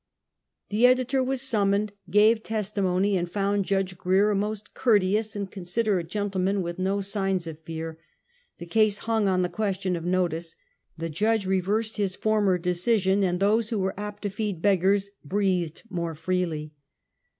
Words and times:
The 0.69 0.87
editor 0.87 1.23
was 1.23 1.43
summoned, 1.43 1.93
gave 2.09 2.41
testimony, 2.41 3.15
and 3.15 3.29
found 3.29 3.65
Judge 3.65 3.95
Grier 3.99 4.31
a 4.31 4.35
most 4.35 4.73
courteous 4.73 5.35
and 5.35 5.51
considerate 5.51 6.09
gentleman, 6.09 6.63
with 6.63 6.79
no 6.79 7.01
signs 7.01 7.45
of 7.45 7.59
fear. 7.59 7.99
The 8.57 8.65
case 8.65 8.97
hung 9.05 9.27
on 9.27 9.43
the 9.43 9.47
question 9.47 9.95
of 9.95 10.03
notice. 10.03 10.55
The 10.97 11.11
Judge 11.11 11.45
reversed 11.45 11.97
his 11.97 12.15
former 12.15 12.57
decision, 12.57 13.23
and 13.23 13.39
those 13.39 13.69
who 13.69 13.77
were 13.77 13.93
apt 13.95 14.23
to 14.23 14.31
feed 14.31 14.59
beg 14.59 14.81
gars, 14.81 15.11
breathed 15.23 15.83
more 15.87 16.15
freely. 16.15 16.73